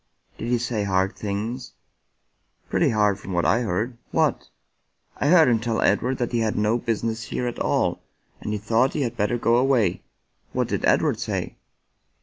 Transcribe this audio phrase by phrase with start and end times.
[0.39, 1.73] "Did he say hard things?""
[2.71, 4.49] Pretty hard from what I heard." "What?""
[5.21, 8.01] I heard him tell Edward that he had no business here at all,
[8.39, 10.01] and he thought he had better go away.""
[10.53, 11.55] What did Edward say